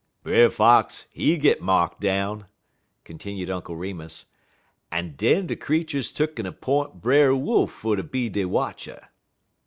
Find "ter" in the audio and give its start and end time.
7.95-8.01